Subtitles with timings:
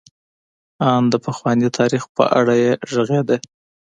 [0.91, 3.37] ان د پخواني تاریخ په اړه یې غږېده.